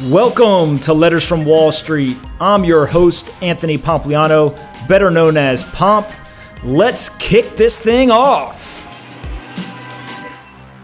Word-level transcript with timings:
Welcome 0.00 0.78
to 0.80 0.94
Letters 0.94 1.22
from 1.22 1.44
Wall 1.44 1.70
Street. 1.70 2.16
I'm 2.40 2.64
your 2.64 2.86
host, 2.86 3.30
Anthony 3.42 3.76
Pompliano, 3.76 4.56
better 4.88 5.10
known 5.10 5.36
as 5.36 5.64
Pomp. 5.64 6.08
Let's 6.64 7.10
kick 7.18 7.56
this 7.56 7.78
thing 7.78 8.10
off. 8.10 8.82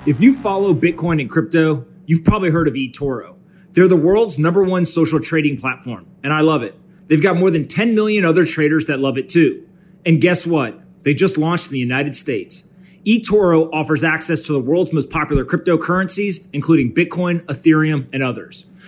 If 0.07 0.21
you 0.21 0.35
follow 0.35 0.75
Bitcoin 0.75 1.23
and 1.23 1.29
crypto, 1.29 1.87
you've 2.07 2.23
probably 2.23 2.51
heard 2.51 2.69
of 2.69 2.75
eToro. 2.75 3.37
They're 3.71 3.89
the 3.89 3.97
world's 3.97 4.39
number 4.39 4.63
one 4.63 4.85
social 4.85 5.21
trading 5.21 5.57
platform, 5.57 6.07
and 6.23 6.33
I 6.33 6.43
love 6.43 6.63
it. 6.63 6.79
They've 7.07 7.23
got 7.23 7.39
more 7.39 7.51
than 7.51 7.67
10 7.67 7.95
million 7.95 8.27
other 8.27 8.45
traders 8.45 8.85
that 8.87 9.01
love 9.01 9.17
it 9.17 9.31
too. 9.31 9.67
And 10.05 10.21
guess 10.21 10.47
what? 10.47 10.79
They 11.03 11.15
just 11.15 11.39
launched 11.39 11.69
in 11.69 11.73
the 11.73 11.79
United 11.79 12.15
States 12.15 12.69
eToro 13.09 13.71
offers 13.73 14.05
access 14.05 14.43
to 14.43 14.53
the 14.53 14.61
world's 14.61 14.93
most 14.93 15.09
popular 15.09 15.43
cryptocurrencies, 15.43 16.47
including 16.53 16.93
Bitcoin, 16.93 17.41
Ethereum, 17.45 18.07
and 18.13 18.23
others. 18.23 18.67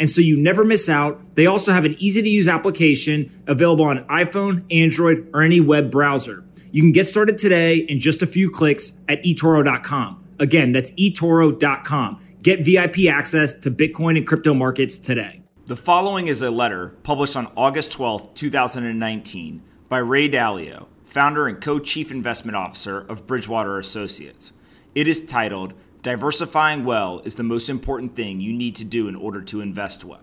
and 0.00 0.08
so 0.08 0.22
you 0.22 0.36
never 0.36 0.64
miss 0.64 0.88
out. 0.88 1.36
They 1.36 1.46
also 1.46 1.72
have 1.72 1.84
an 1.84 1.94
easy 1.98 2.22
to 2.22 2.28
use 2.28 2.48
application 2.48 3.30
available 3.46 3.84
on 3.84 4.04
iPhone, 4.06 4.64
Android, 4.72 5.28
or 5.34 5.42
any 5.42 5.60
web 5.60 5.90
browser. 5.90 6.42
You 6.72 6.82
can 6.82 6.92
get 6.92 7.06
started 7.06 7.36
today 7.36 7.76
in 7.76 8.00
just 8.00 8.22
a 8.22 8.26
few 8.26 8.48
clicks 8.48 9.04
at 9.08 9.22
eToro.com. 9.22 10.24
Again, 10.38 10.72
that's 10.72 10.90
eToro.com. 10.92 12.20
Get 12.42 12.64
VIP 12.64 13.10
access 13.10 13.54
to 13.56 13.70
Bitcoin 13.70 14.16
and 14.16 14.26
crypto 14.26 14.54
markets 14.54 14.96
today. 14.96 15.42
The 15.66 15.76
following 15.76 16.28
is 16.28 16.40
a 16.40 16.50
letter 16.50 16.96
published 17.02 17.36
on 17.36 17.52
August 17.54 17.92
12, 17.92 18.32
2019, 18.34 19.62
by 19.90 19.98
Ray 19.98 20.30
Dalio, 20.30 20.86
founder 21.04 21.46
and 21.46 21.60
co 21.60 21.78
chief 21.78 22.10
investment 22.10 22.56
officer 22.56 23.00
of 23.00 23.26
Bridgewater 23.26 23.78
Associates. 23.78 24.52
It 24.94 25.06
is 25.06 25.20
titled 25.20 25.74
Diversifying 26.02 26.86
well 26.86 27.20
is 27.26 27.34
the 27.34 27.42
most 27.42 27.68
important 27.68 28.16
thing 28.16 28.40
you 28.40 28.54
need 28.54 28.74
to 28.76 28.84
do 28.84 29.06
in 29.06 29.14
order 29.14 29.42
to 29.42 29.60
invest 29.60 30.02
well. 30.02 30.22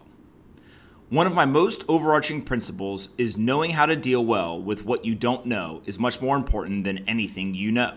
One 1.09 1.28
of 1.28 1.36
my 1.36 1.45
most 1.45 1.83
overarching 1.88 2.42
principles 2.42 3.09
is 3.16 3.38
knowing 3.38 3.72
how 3.72 3.86
to 3.86 3.95
deal 3.95 4.25
well 4.25 4.59
with 4.59 4.86
what 4.86 5.05
you 5.05 5.14
don't 5.14 5.45
know 5.45 5.83
is 5.86 6.00
much 6.00 6.20
more 6.20 6.36
important 6.36 6.83
than 6.83 7.08
anything 7.08 7.53
you 7.53 7.72
know. 7.72 7.94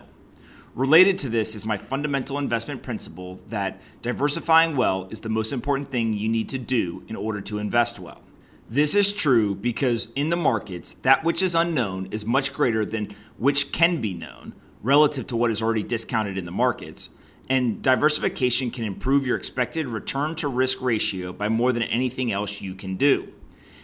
Related 0.75 1.17
to 1.19 1.29
this 1.29 1.55
is 1.55 1.65
my 1.65 1.75
fundamental 1.75 2.37
investment 2.37 2.83
principle 2.83 3.39
that 3.47 3.81
diversifying 4.03 4.75
well 4.75 5.07
is 5.09 5.21
the 5.21 5.27
most 5.27 5.51
important 5.51 5.89
thing 5.89 6.13
you 6.13 6.29
need 6.29 6.49
to 6.49 6.59
do 6.59 7.03
in 7.07 7.15
order 7.15 7.41
to 7.41 7.57
invest 7.57 7.97
well. 7.97 8.21
This 8.69 8.93
is 8.93 9.11
true 9.11 9.55
because 9.55 10.09
in 10.15 10.29
the 10.29 10.37
markets, 10.37 10.93
that 11.01 11.23
which 11.23 11.41
is 11.41 11.55
unknown 11.55 12.09
is 12.11 12.27
much 12.27 12.53
greater 12.53 12.85
than 12.85 13.15
which 13.37 13.71
can 13.71 13.99
be 14.01 14.13
known 14.13 14.53
relative 14.83 15.25
to 15.27 15.35
what 15.35 15.49
is 15.49 15.63
already 15.63 15.83
discounted 15.83 16.37
in 16.37 16.45
the 16.45 16.51
markets 16.51 17.09
and 17.51 17.81
diversification 17.81 18.71
can 18.71 18.85
improve 18.85 19.27
your 19.27 19.35
expected 19.35 19.85
return 19.85 20.33
to 20.35 20.47
risk 20.47 20.81
ratio 20.81 21.33
by 21.33 21.49
more 21.49 21.73
than 21.73 21.83
anything 21.83 22.31
else 22.31 22.61
you 22.61 22.73
can 22.73 22.95
do. 22.95 23.27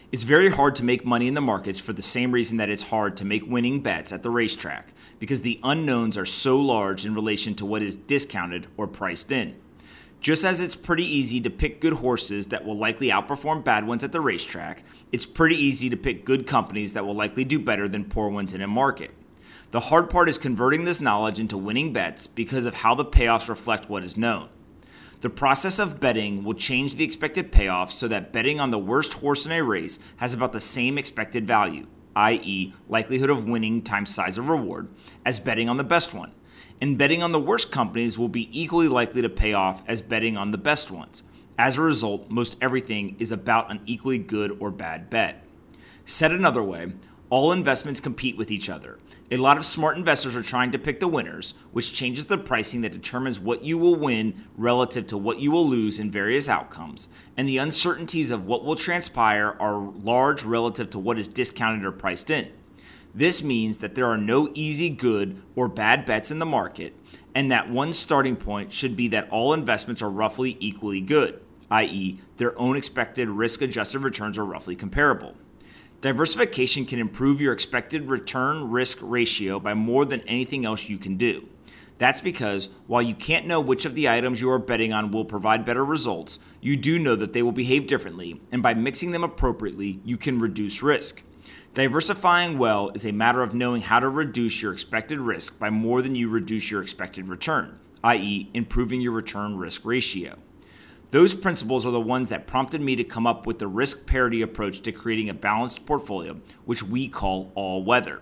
It's 0.09 0.23
very 0.23 0.49
hard 0.49 0.73
to 0.77 0.85
make 0.85 1.03
money 1.05 1.27
in 1.27 1.33
the 1.33 1.41
markets 1.41 1.77
for 1.77 1.91
the 1.91 2.01
same 2.01 2.31
reason 2.31 2.55
that 2.57 2.69
it's 2.69 2.83
hard 2.83 3.17
to 3.17 3.25
make 3.25 3.45
winning 3.45 3.81
bets 3.81 4.13
at 4.13 4.23
the 4.23 4.29
racetrack, 4.29 4.93
because 5.19 5.41
the 5.41 5.59
unknowns 5.65 6.17
are 6.17 6.25
so 6.25 6.57
large 6.61 7.05
in 7.05 7.13
relation 7.13 7.55
to 7.55 7.65
what 7.65 7.81
is 7.81 7.97
discounted 7.97 8.67
or 8.77 8.87
priced 8.87 9.33
in. 9.33 9.53
Just 10.21 10.45
as 10.45 10.61
it's 10.61 10.77
pretty 10.77 11.03
easy 11.03 11.41
to 11.41 11.49
pick 11.49 11.81
good 11.81 11.91
horses 11.91 12.47
that 12.47 12.63
will 12.63 12.77
likely 12.77 13.09
outperform 13.09 13.65
bad 13.65 13.85
ones 13.85 14.05
at 14.05 14.13
the 14.13 14.21
racetrack, 14.21 14.81
it's 15.11 15.25
pretty 15.25 15.57
easy 15.57 15.89
to 15.89 15.97
pick 15.97 16.23
good 16.23 16.47
companies 16.47 16.93
that 16.93 17.05
will 17.05 17.15
likely 17.15 17.43
do 17.43 17.59
better 17.59 17.89
than 17.89 18.05
poor 18.05 18.29
ones 18.29 18.53
in 18.53 18.61
a 18.61 18.67
market. 18.67 19.11
The 19.71 19.81
hard 19.81 20.09
part 20.09 20.29
is 20.29 20.37
converting 20.37 20.85
this 20.85 21.01
knowledge 21.01 21.41
into 21.41 21.57
winning 21.57 21.91
bets 21.91 22.25
because 22.25 22.65
of 22.65 22.75
how 22.75 22.95
the 22.95 23.03
payoffs 23.03 23.49
reflect 23.49 23.89
what 23.89 24.03
is 24.03 24.15
known. 24.15 24.47
The 25.19 25.29
process 25.29 25.77
of 25.77 25.99
betting 25.99 26.45
will 26.45 26.53
change 26.53 26.95
the 26.95 27.03
expected 27.03 27.51
payoff 27.51 27.91
so 27.91 28.07
that 28.07 28.31
betting 28.31 28.61
on 28.61 28.71
the 28.71 28.79
worst 28.79 29.15
horse 29.15 29.45
in 29.45 29.51
a 29.51 29.61
race 29.61 29.99
has 30.17 30.33
about 30.33 30.53
the 30.53 30.61
same 30.61 30.97
expected 30.97 31.45
value, 31.45 31.85
i.e., 32.15 32.73
likelihood 32.87 33.29
of 33.29 33.45
winning 33.45 33.81
times 33.81 34.13
size 34.13 34.37
of 34.37 34.47
reward, 34.47 34.87
as 35.25 35.39
betting 35.39 35.67
on 35.67 35.75
the 35.75 35.83
best 35.83 36.13
one. 36.13 36.31
And 36.79 36.97
betting 36.97 37.21
on 37.21 37.33
the 37.33 37.39
worst 37.39 37.69
companies 37.69 38.17
will 38.17 38.29
be 38.29 38.47
equally 38.57 38.87
likely 38.87 39.21
to 39.21 39.29
pay 39.29 39.51
off 39.51 39.83
as 39.85 40.01
betting 40.01 40.37
on 40.37 40.51
the 40.51 40.57
best 40.57 40.91
ones. 40.91 41.23
As 41.57 41.77
a 41.77 41.81
result, 41.81 42.29
most 42.29 42.55
everything 42.61 43.17
is 43.19 43.33
about 43.33 43.69
an 43.69 43.81
equally 43.85 44.19
good 44.19 44.55
or 44.61 44.71
bad 44.71 45.09
bet. 45.09 45.43
Said 46.05 46.31
another 46.31 46.63
way, 46.63 46.93
all 47.29 47.51
investments 47.51 47.99
compete 47.99 48.37
with 48.37 48.51
each 48.51 48.69
other. 48.69 48.99
A 49.29 49.37
lot 49.37 49.57
of 49.57 49.65
smart 49.65 49.97
investors 49.97 50.35
are 50.35 50.41
trying 50.41 50.71
to 50.71 50.79
pick 50.79 51.01
the 51.01 51.07
winners, 51.07 51.53
which 51.71 51.93
changes 51.93 52.25
the 52.25 52.37
pricing 52.37 52.81
that 52.81 52.93
determines 52.93 53.39
what 53.39 53.63
you 53.63 53.77
will 53.77 53.95
win 53.95 54.45
relative 54.55 55.05
to 55.07 55.17
what 55.17 55.39
you 55.39 55.51
will 55.51 55.67
lose 55.67 55.99
in 55.99 56.09
various 56.09 56.47
outcomes. 56.47 57.09
And 57.35 57.47
the 57.47 57.57
uncertainties 57.57 58.31
of 58.31 58.45
what 58.45 58.63
will 58.63 58.77
transpire 58.77 59.57
are 59.59 59.77
large 59.77 60.43
relative 60.43 60.89
to 60.91 60.99
what 60.99 61.19
is 61.19 61.27
discounted 61.27 61.83
or 61.83 61.91
priced 61.91 62.29
in. 62.29 62.49
This 63.13 63.43
means 63.43 63.79
that 63.79 63.95
there 63.95 64.05
are 64.05 64.17
no 64.17 64.49
easy 64.53 64.89
good 64.89 65.41
or 65.55 65.67
bad 65.67 66.05
bets 66.05 66.31
in 66.31 66.39
the 66.39 66.45
market, 66.45 66.93
and 67.35 67.51
that 67.51 67.69
one 67.69 67.91
starting 67.91 68.37
point 68.37 68.71
should 68.71 68.95
be 68.95 69.09
that 69.09 69.29
all 69.29 69.53
investments 69.53 70.01
are 70.01 70.09
roughly 70.09 70.55
equally 70.61 71.01
good, 71.01 71.41
i.e., 71.69 72.19
their 72.37 72.57
own 72.57 72.77
expected 72.77 73.27
risk 73.27 73.61
adjusted 73.61 73.99
returns 73.99 74.37
are 74.37 74.45
roughly 74.45 74.75
comparable. 74.75 75.35
Diversification 75.99 76.85
can 76.85 76.99
improve 76.99 77.41
your 77.41 77.53
expected 77.53 78.07
return 78.07 78.69
risk 78.69 78.99
ratio 79.01 79.59
by 79.59 79.73
more 79.73 80.05
than 80.05 80.21
anything 80.21 80.63
else 80.63 80.87
you 80.87 80.99
can 80.99 81.17
do. 81.17 81.47
That's 81.97 82.21
because 82.21 82.69
while 82.85 83.01
you 83.01 83.15
can't 83.15 83.47
know 83.47 83.59
which 83.59 83.83
of 83.83 83.95
the 83.95 84.07
items 84.07 84.39
you 84.39 84.51
are 84.51 84.59
betting 84.59 84.93
on 84.93 85.09
will 85.09 85.25
provide 85.25 85.65
better 85.65 85.83
results, 85.83 86.37
you 86.61 86.77
do 86.77 86.99
know 86.99 87.15
that 87.15 87.33
they 87.33 87.41
will 87.41 87.51
behave 87.51 87.87
differently, 87.87 88.39
and 88.51 88.61
by 88.61 88.75
mixing 88.75 89.09
them 89.09 89.23
appropriately, 89.23 89.99
you 90.05 90.17
can 90.17 90.37
reduce 90.37 90.83
risk. 90.83 91.23
Diversifying 91.73 92.59
well 92.59 92.91
is 92.93 93.03
a 93.03 93.11
matter 93.11 93.41
of 93.41 93.55
knowing 93.55 93.81
how 93.81 93.99
to 93.99 94.07
reduce 94.07 94.61
your 94.61 94.73
expected 94.73 95.19
risk 95.19 95.57
by 95.57 95.71
more 95.71 96.03
than 96.03 96.13
you 96.13 96.29
reduce 96.29 96.69
your 96.69 96.83
expected 96.83 97.27
return, 97.27 97.79
i.e., 98.03 98.51
improving 98.53 99.01
your 99.01 99.13
return 99.13 99.57
risk 99.57 99.83
ratio. 99.83 100.37
Those 101.09 101.35
principles 101.35 101.85
are 101.85 101.91
the 101.91 102.01
ones 102.01 102.27
that 102.29 102.47
prompted 102.47 102.81
me 102.81 102.97
to 102.97 103.03
come 103.03 103.25
up 103.25 103.47
with 103.47 103.59
the 103.59 103.67
risk 103.67 104.05
parity 104.05 104.41
approach 104.41 104.81
to 104.81 104.91
creating 104.91 105.29
a 105.29 105.33
balanced 105.33 105.85
portfolio, 105.85 106.41
which 106.65 106.83
we 106.83 107.07
call 107.07 107.51
all 107.55 107.81
weather. 107.81 108.21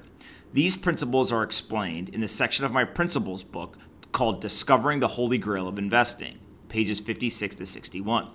These 0.53 0.77
principles 0.77 1.31
are 1.31 1.41
explained 1.41 2.09
in 2.09 2.21
the 2.21 2.27
section 2.27 2.63
of 2.63 2.71
my 2.71 2.83
principles 2.83 3.41
book 3.41 3.77
called 4.11 4.39
Discovering 4.39 4.99
the 4.99 5.07
Holy 5.07 5.39
Grail 5.39 5.67
of 5.67 5.79
Investing, 5.79 6.37
pages 6.69 6.99
56 6.99 7.55
to 7.55 7.65
61. 7.65 8.29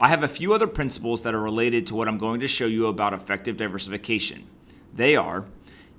I 0.00 0.08
have 0.08 0.22
a 0.22 0.28
few 0.28 0.54
other 0.54 0.68
principles 0.68 1.22
that 1.22 1.34
are 1.34 1.40
related 1.40 1.84
to 1.88 1.96
what 1.96 2.06
I'm 2.06 2.18
going 2.18 2.40
to 2.40 2.48
show 2.48 2.66
you 2.66 2.86
about 2.86 3.12
effective 3.12 3.56
diversification. 3.56 4.46
They 4.92 5.16
are 5.16 5.46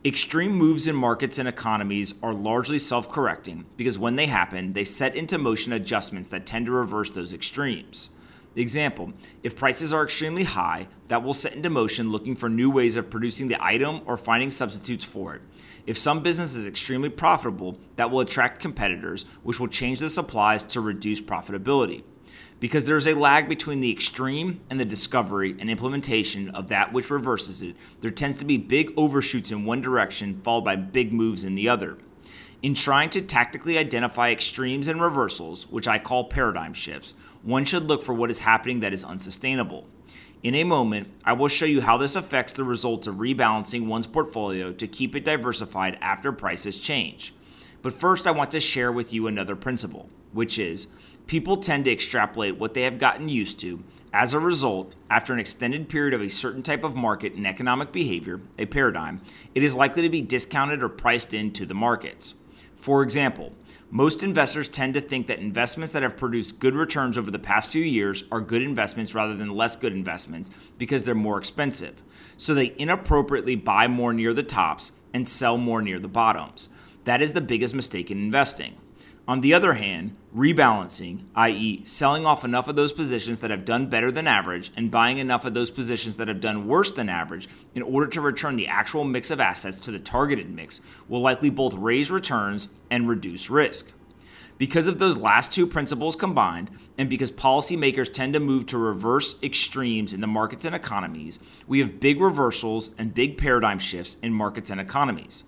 Extreme 0.05 0.51
moves 0.51 0.87
in 0.87 0.95
markets 0.95 1.39
and 1.39 1.49
economies 1.49 2.13
are 2.21 2.31
largely 2.31 2.77
self 2.77 3.09
correcting 3.09 3.65
because 3.75 3.97
when 3.97 4.17
they 4.17 4.27
happen, 4.27 4.73
they 4.73 4.83
set 4.83 5.15
into 5.15 5.39
motion 5.39 5.73
adjustments 5.73 6.29
that 6.29 6.45
tend 6.45 6.67
to 6.67 6.71
reverse 6.71 7.09
those 7.09 7.33
extremes. 7.33 8.09
Example 8.55 9.13
If 9.43 9.55
prices 9.55 9.93
are 9.93 10.03
extremely 10.03 10.43
high, 10.43 10.87
that 11.07 11.23
will 11.23 11.33
set 11.33 11.53
into 11.53 11.69
motion 11.69 12.11
looking 12.11 12.35
for 12.35 12.49
new 12.49 12.69
ways 12.69 12.95
of 12.95 13.09
producing 13.09 13.47
the 13.47 13.63
item 13.63 14.01
or 14.05 14.17
finding 14.17 14.51
substitutes 14.51 15.05
for 15.05 15.35
it. 15.35 15.41
If 15.85 15.97
some 15.97 16.23
business 16.23 16.55
is 16.55 16.65
extremely 16.65 17.09
profitable, 17.09 17.77
that 17.95 18.09
will 18.09 18.21
attract 18.21 18.59
competitors, 18.59 19.25
which 19.43 19.59
will 19.59 19.67
change 19.67 19.99
the 19.99 20.09
supplies 20.09 20.63
to 20.65 20.81
reduce 20.81 21.21
profitability 21.21 22.03
because 22.59 22.85
there's 22.85 23.07
a 23.07 23.13
lag 23.13 23.49
between 23.49 23.81
the 23.81 23.91
extreme 23.91 24.61
and 24.69 24.79
the 24.79 24.85
discovery 24.85 25.55
and 25.59 25.69
implementation 25.69 26.49
of 26.49 26.69
that 26.69 26.93
which 26.93 27.09
reverses 27.09 27.61
it. 27.61 27.75
There 28.01 28.11
tends 28.11 28.37
to 28.37 28.45
be 28.45 28.57
big 28.57 28.93
overshoots 28.97 29.51
in 29.51 29.65
one 29.65 29.81
direction, 29.81 30.41
followed 30.41 30.63
by 30.63 30.75
big 30.77 31.11
moves 31.11 31.43
in 31.43 31.55
the 31.55 31.69
other. 31.69 31.97
In 32.61 32.73
trying 32.73 33.09
to 33.11 33.21
tactically 33.21 33.77
identify 33.77 34.31
extremes 34.31 34.87
and 34.87 35.01
reversals, 35.01 35.67
which 35.69 35.87
I 35.87 35.99
call 35.99 36.23
paradigm 36.23 36.73
shifts, 36.73 37.13
one 37.45 37.63
should 37.63 37.83
look 37.83 38.01
for 38.01 38.13
what 38.13 38.31
is 38.31 38.39
happening 38.39 38.79
that 38.79 38.91
is 38.91 39.03
unsustainable. 39.03 39.87
In 40.41 40.55
a 40.55 40.63
moment, 40.63 41.07
I 41.23 41.33
will 41.33 41.47
show 41.47 41.65
you 41.65 41.79
how 41.79 41.97
this 41.97 42.15
affects 42.15 42.53
the 42.53 42.63
results 42.63 43.07
of 43.07 43.15
rebalancing 43.15 43.85
one's 43.85 44.07
portfolio 44.07 44.73
to 44.73 44.87
keep 44.87 45.15
it 45.15 45.23
diversified 45.23 45.97
after 46.01 46.31
prices 46.31 46.79
change. 46.79 47.33
But 47.83 47.93
first, 47.93 48.25
I 48.25 48.31
want 48.31 48.49
to 48.51 48.59
share 48.59 48.91
with 48.91 49.13
you 49.13 49.27
another 49.27 49.55
principle, 49.55 50.09
which 50.33 50.57
is 50.57 50.87
people 51.27 51.57
tend 51.57 51.85
to 51.85 51.91
extrapolate 51.91 52.57
what 52.57 52.73
they 52.73 52.81
have 52.81 52.97
gotten 52.97 53.29
used 53.29 53.59
to. 53.59 53.83
As 54.11 54.33
a 54.33 54.39
result, 54.39 54.93
after 55.09 55.31
an 55.31 55.39
extended 55.39 55.87
period 55.87 56.15
of 56.15 56.21
a 56.21 56.29
certain 56.29 56.63
type 56.63 56.83
of 56.83 56.95
market 56.95 57.33
and 57.33 57.45
economic 57.45 57.91
behavior, 57.91 58.41
a 58.57 58.65
paradigm, 58.65 59.21
it 59.53 59.61
is 59.61 59.75
likely 59.75 60.01
to 60.01 60.09
be 60.09 60.21
discounted 60.21 60.81
or 60.81 60.89
priced 60.89 61.33
into 61.33 61.65
the 61.65 61.75
markets. 61.75 62.33
For 62.75 63.03
example, 63.03 63.53
most 63.95 64.23
investors 64.23 64.67
tend 64.67 64.93
to 64.93 64.99
think 64.99 65.25
that 65.27 65.39
investments 65.39 65.93
that 65.93 66.03
have 66.03 66.17
produced 66.17 66.59
good 66.59 66.75
returns 66.75 67.17
over 67.17 67.31
the 67.31 67.39
past 67.39 67.71
few 67.71 67.81
years 67.81 68.25
are 68.29 68.41
good 68.41 68.61
investments 68.61 69.15
rather 69.15 69.33
than 69.33 69.55
less 69.55 69.77
good 69.77 69.93
investments 69.93 70.51
because 70.77 71.03
they're 71.03 71.15
more 71.15 71.37
expensive. 71.37 72.03
So 72.35 72.53
they 72.53 72.75
inappropriately 72.77 73.55
buy 73.55 73.87
more 73.87 74.11
near 74.11 74.33
the 74.33 74.43
tops 74.43 74.91
and 75.13 75.29
sell 75.29 75.57
more 75.57 75.81
near 75.81 75.97
the 75.97 76.09
bottoms. 76.09 76.67
That 77.05 77.21
is 77.21 77.31
the 77.31 77.39
biggest 77.39 77.73
mistake 77.73 78.11
in 78.11 78.17
investing. 78.17 78.75
On 79.27 79.39
the 79.39 79.55
other 79.55 79.73
hand, 79.73 80.15
rebalancing, 80.35 81.23
i.e., 81.35 81.81
selling 81.83 82.27
off 82.27 82.45
enough 82.45 82.67
of 82.67 82.75
those 82.75 82.93
positions 82.93 83.39
that 83.39 83.49
have 83.49 83.65
done 83.65 83.89
better 83.89 84.11
than 84.11 84.27
average 84.27 84.71
and 84.75 84.91
buying 84.91 85.17
enough 85.17 85.45
of 85.45 85.55
those 85.55 85.71
positions 85.71 86.17
that 86.17 86.27
have 86.27 86.39
done 86.39 86.67
worse 86.67 86.91
than 86.91 87.09
average 87.09 87.49
in 87.73 87.81
order 87.81 88.05
to 88.05 88.21
return 88.21 88.55
the 88.55 88.67
actual 88.67 89.03
mix 89.03 89.31
of 89.31 89.39
assets 89.39 89.79
to 89.79 89.89
the 89.89 89.97
targeted 89.97 90.53
mix, 90.53 90.79
will 91.09 91.21
likely 91.21 91.49
both 91.49 91.73
raise 91.73 92.11
returns 92.11 92.67
and 92.91 93.09
reduce 93.09 93.49
risk. 93.49 93.91
Because 94.59 94.85
of 94.85 94.99
those 94.99 95.17
last 95.17 95.51
two 95.51 95.65
principles 95.65 96.15
combined, 96.15 96.69
and 96.95 97.09
because 97.09 97.31
policymakers 97.31 98.13
tend 98.13 98.33
to 98.35 98.39
move 98.39 98.67
to 98.67 98.77
reverse 98.77 99.35
extremes 99.41 100.13
in 100.13 100.21
the 100.21 100.27
markets 100.27 100.65
and 100.65 100.75
economies, 100.75 101.39
we 101.67 101.79
have 101.79 101.99
big 101.99 102.21
reversals 102.21 102.91
and 102.97 103.13
big 103.13 103.39
paradigm 103.39 103.79
shifts 103.79 104.17
in 104.21 104.31
markets 104.31 104.69
and 104.69 104.79
economies. 104.79 105.43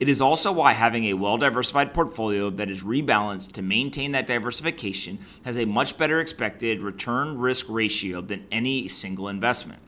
It 0.00 0.08
is 0.08 0.20
also 0.20 0.52
why 0.52 0.74
having 0.74 1.06
a 1.06 1.14
well 1.14 1.36
diversified 1.36 1.92
portfolio 1.92 2.50
that 2.50 2.70
is 2.70 2.84
rebalanced 2.84 3.52
to 3.52 3.62
maintain 3.62 4.12
that 4.12 4.28
diversification 4.28 5.18
has 5.44 5.58
a 5.58 5.64
much 5.64 5.98
better 5.98 6.20
expected 6.20 6.80
return 6.80 7.36
risk 7.36 7.66
ratio 7.68 8.20
than 8.20 8.46
any 8.52 8.86
single 8.86 9.28
investment. 9.28 9.80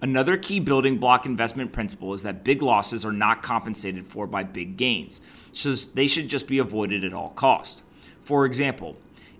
Another 0.00 0.36
key 0.36 0.58
building 0.58 0.98
block 0.98 1.24
investment 1.24 1.72
principle 1.72 2.14
is 2.14 2.22
that 2.22 2.44
big 2.44 2.62
losses 2.62 3.04
are 3.04 3.12
not 3.12 3.42
compensated 3.42 4.06
for 4.06 4.26
by 4.26 4.42
big 4.42 4.76
gains, 4.76 5.20
so 5.52 5.74
they 5.74 6.06
should 6.06 6.28
just 6.28 6.48
be 6.48 6.58
avoided 6.58 7.04
at 7.04 7.14
all 7.14 7.30
cost. 7.30 7.82
For 8.20 8.44
example, 8.44 8.96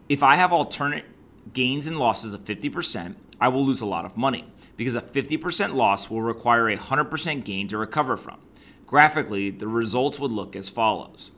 if 0.08 0.22
I 0.22 0.36
have 0.36 0.52
alternate 0.52 1.04
gains 1.52 1.86
and 1.86 1.98
losses 1.98 2.34
of 2.34 2.44
50%, 2.44 3.14
I 3.40 3.48
will 3.48 3.64
lose 3.64 3.80
a 3.80 3.86
lot 3.86 4.04
of 4.04 4.16
money 4.16 4.44
because 4.76 4.96
a 4.96 5.00
50% 5.00 5.74
loss 5.74 6.08
will 6.08 6.22
require 6.22 6.68
a 6.68 6.76
100% 6.76 7.44
gain 7.44 7.68
to 7.68 7.78
recover 7.78 8.16
from. 8.16 8.38
Graphically, 8.88 9.50
the 9.50 9.68
results 9.68 10.18
would 10.18 10.32
look 10.32 10.56
as 10.56 10.70
follows. 10.70 11.30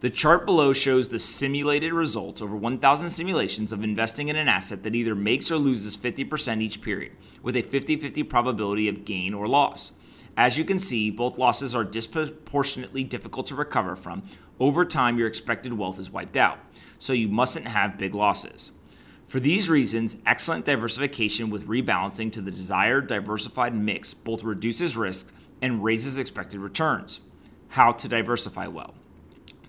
The 0.00 0.08
chart 0.08 0.46
below 0.46 0.72
shows 0.72 1.08
the 1.08 1.18
simulated 1.18 1.92
results 1.92 2.40
over 2.40 2.56
1,000 2.56 3.10
simulations 3.10 3.70
of 3.70 3.84
investing 3.84 4.28
in 4.28 4.36
an 4.36 4.48
asset 4.48 4.82
that 4.82 4.94
either 4.94 5.14
makes 5.14 5.50
or 5.50 5.58
loses 5.58 5.94
50% 5.94 6.62
each 6.62 6.80
period, 6.80 7.12
with 7.42 7.54
a 7.54 7.60
50 7.60 7.98
50 7.98 8.22
probability 8.22 8.88
of 8.88 9.04
gain 9.04 9.34
or 9.34 9.46
loss. 9.46 9.92
As 10.38 10.56
you 10.56 10.64
can 10.64 10.78
see, 10.78 11.10
both 11.10 11.36
losses 11.36 11.74
are 11.74 11.84
disproportionately 11.84 13.04
difficult 13.04 13.46
to 13.48 13.54
recover 13.54 13.94
from. 13.94 14.22
Over 14.58 14.86
time, 14.86 15.18
your 15.18 15.28
expected 15.28 15.74
wealth 15.74 16.00
is 16.00 16.10
wiped 16.10 16.38
out, 16.38 16.58
so 16.98 17.12
you 17.12 17.28
mustn't 17.28 17.68
have 17.68 17.98
big 17.98 18.14
losses. 18.14 18.72
For 19.26 19.38
these 19.38 19.68
reasons, 19.68 20.16
excellent 20.24 20.64
diversification 20.64 21.50
with 21.50 21.66
rebalancing 21.66 22.32
to 22.32 22.40
the 22.40 22.50
desired 22.50 23.06
diversified 23.06 23.74
mix 23.74 24.14
both 24.14 24.44
reduces 24.44 24.96
risk 24.96 25.30
and 25.60 25.82
raises 25.82 26.18
expected 26.18 26.60
returns. 26.60 27.20
How 27.68 27.92
to 27.92 28.08
diversify 28.08 28.66
well. 28.66 28.94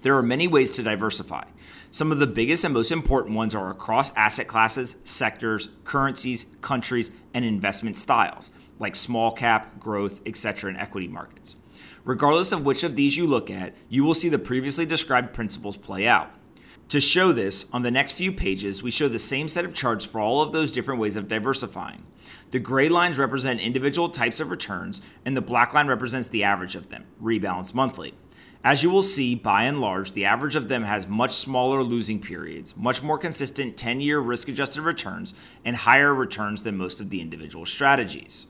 There 0.02 0.16
are 0.16 0.24
many 0.24 0.48
ways 0.48 0.74
to 0.74 0.84
diversify. 0.84 1.46
Some 1.92 2.12
of 2.12 2.20
the 2.20 2.28
biggest 2.28 2.64
and 2.64 2.74
most 2.74 2.92
important 2.92 3.36
ones 3.36 3.56
are 3.56 3.72
across 3.72 4.14
asset 4.16 4.48
classes, 4.48 4.98
sectors, 5.04 5.70
currencies, 5.84 6.46
countries, 6.62 7.12
and 7.34 7.44
investment 7.44 7.98
styles, 7.98 8.52
like 8.80 8.96
small 8.96 9.32
cap, 9.32 9.80
growth, 9.80 10.22
etc., 10.26 10.70
and 10.70 10.80
equity 10.80 11.08
markets. 11.08 11.56
Regardless 12.04 12.52
of 12.52 12.64
which 12.64 12.84
of 12.84 12.96
these 12.96 13.18
you 13.18 13.28
look 13.28 13.50
at, 13.50 13.74
you 13.90 14.04
will 14.04 14.14
see 14.14 14.30
the 14.30 14.40
previously 14.40 14.86
described 14.86 15.34
principles 15.34 15.76
play 15.76 16.08
out. 16.08 16.32
To 16.90 17.02
show 17.02 17.34
this, 17.34 17.66
on 17.74 17.82
the 17.82 17.92
next 17.92 18.14
few 18.14 18.32
pages, 18.32 18.82
we 18.82 18.92
show 18.92 19.10
the 19.10 19.20
same 19.20 19.50
set 19.50 19.66
of 19.66 19.74
charts 19.74 20.06
for 20.06 20.22
all 20.22 20.42
of 20.42 20.54
those 20.54 20.72
different 20.72 21.02
ways 21.02 21.18
of 21.18 21.28
diversifying. 21.28 22.06
The 22.52 22.60
gray 22.60 22.88
lines 22.88 23.20
represent 23.20 23.60
individual 23.60 24.08
types 24.08 24.40
of 24.40 24.52
returns, 24.52 25.02
and 25.26 25.36
the 25.36 25.42
black 25.42 25.74
line 25.74 25.88
represents 25.88 26.30
the 26.30 26.46
average 26.46 26.76
of 26.78 26.88
them, 26.88 27.04
rebalanced 27.22 27.74
monthly. 27.74 28.14
As 28.64 28.84
you 28.84 28.90
will 28.90 29.04
see, 29.04 29.36
by 29.36 29.64
and 29.64 29.82
large, 29.82 30.14
the 30.14 30.24
average 30.24 30.56
of 30.56 30.70
them 30.70 30.84
has 30.84 31.08
much 31.08 31.34
smaller 31.34 31.84
losing 31.84 32.22
periods, 32.22 32.74
much 32.78 33.04
more 33.04 33.18
consistent 33.18 33.76
10 33.76 34.00
year 34.00 34.20
risk 34.22 34.48
adjusted 34.48 34.82
returns, 34.82 35.34
and 35.66 35.76
higher 35.76 36.16
returns 36.16 36.64
than 36.64 36.78
most 36.78 37.02
of 37.02 37.10
the 37.10 37.20
individual 37.20 37.66
strategies. 37.66 38.48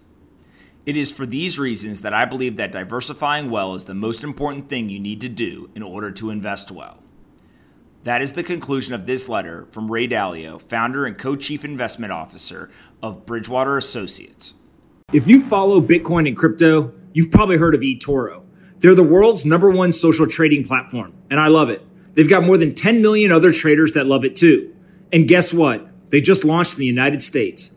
It 0.85 0.95
is 0.95 1.11
for 1.11 1.25
these 1.25 1.57
reasons 1.57 2.01
that 2.01 2.13
I 2.13 2.25
believe 2.25 2.55
that 2.57 2.71
diversifying 2.71 3.49
well 3.49 3.73
is 3.73 3.85
the 3.85 3.95
most 3.95 4.23
important 4.23 4.69
thing 4.69 4.89
you 4.89 4.99
need 4.99 5.21
to 5.21 5.29
do 5.29 5.71
in 5.73 5.81
order 5.81 6.11
to 6.11 6.29
invest 6.29 6.69
well. 6.69 7.01
That 8.07 8.21
is 8.21 8.31
the 8.31 8.43
conclusion 8.43 8.93
of 8.93 9.05
this 9.05 9.27
letter 9.27 9.67
from 9.71 9.91
Ray 9.91 10.07
Dalio, 10.07 10.61
founder 10.61 11.05
and 11.05 11.17
co 11.17 11.35
chief 11.35 11.65
investment 11.65 12.13
officer 12.13 12.69
of 13.03 13.25
Bridgewater 13.25 13.75
Associates. 13.75 14.53
If 15.11 15.27
you 15.27 15.41
follow 15.41 15.81
Bitcoin 15.81 16.25
and 16.25 16.37
crypto, 16.37 16.93
you've 17.11 17.33
probably 17.33 17.57
heard 17.57 17.75
of 17.75 17.81
eToro. 17.81 18.45
They're 18.77 18.95
the 18.95 19.03
world's 19.03 19.45
number 19.45 19.69
one 19.69 19.91
social 19.91 20.25
trading 20.25 20.63
platform, 20.63 21.15
and 21.29 21.37
I 21.37 21.47
love 21.47 21.69
it. 21.69 21.85
They've 22.13 22.29
got 22.29 22.45
more 22.45 22.57
than 22.57 22.73
10 22.73 23.01
million 23.01 23.29
other 23.29 23.51
traders 23.51 23.91
that 23.91 24.07
love 24.07 24.23
it 24.23 24.37
too. 24.37 24.73
And 25.11 25.27
guess 25.27 25.53
what? 25.53 26.09
They 26.09 26.21
just 26.21 26.45
launched 26.45 26.75
in 26.75 26.79
the 26.79 26.85
United 26.85 27.21
States 27.21 27.76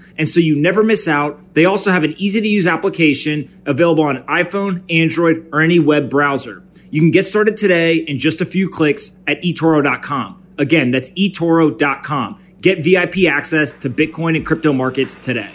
and 0.17 0.27
so 0.27 0.39
you 0.39 0.55
never 0.55 0.83
miss 0.83 1.07
out. 1.07 1.53
They 1.53 1.65
also 1.65 1.91
have 1.91 2.03
an 2.03 2.13
easy 2.17 2.41
to 2.41 2.47
use 2.47 2.67
application 2.67 3.49
available 3.65 4.03
on 4.03 4.23
iPhone, 4.23 4.83
Android, 4.89 5.47
or 5.51 5.61
any 5.61 5.79
web 5.79 6.09
browser. 6.09 6.63
You 6.89 7.01
can 7.01 7.11
get 7.11 7.25
started 7.25 7.57
today 7.57 7.95
in 7.95 8.17
just 8.17 8.41
a 8.41 8.45
few 8.45 8.69
clicks 8.69 9.23
at 9.27 9.41
eToro.com. 9.41 10.41
Again, 10.57 10.91
that's 10.91 11.09
eToro.com. 11.11 12.39
Get 12.61 12.83
VIP 12.83 13.25
access 13.25 13.73
to 13.73 13.89
Bitcoin 13.89 14.35
and 14.35 14.45
crypto 14.45 14.73
markets 14.73 15.15
today. 15.15 15.51